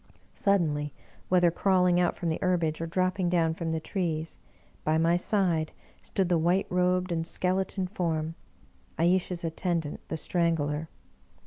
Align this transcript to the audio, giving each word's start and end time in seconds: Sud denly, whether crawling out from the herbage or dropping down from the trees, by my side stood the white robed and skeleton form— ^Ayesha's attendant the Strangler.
Sud 0.33 0.59
denly, 0.61 0.93
whether 1.29 1.51
crawling 1.51 1.99
out 1.99 2.15
from 2.17 2.29
the 2.29 2.39
herbage 2.41 2.81
or 2.81 2.87
dropping 2.87 3.29
down 3.29 3.53
from 3.53 3.71
the 3.71 3.79
trees, 3.79 4.39
by 4.83 4.97
my 4.97 5.15
side 5.15 5.71
stood 6.01 6.27
the 6.27 6.39
white 6.39 6.65
robed 6.71 7.11
and 7.11 7.27
skeleton 7.27 7.85
form— 7.85 8.33
^Ayesha's 8.97 9.43
attendant 9.43 9.99
the 10.07 10.17
Strangler. 10.17 10.89